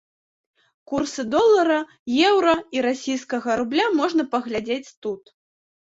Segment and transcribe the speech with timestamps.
[0.91, 1.77] Курсы долара,
[2.31, 5.37] еўра і расійскага рубля можна паглядзець тут.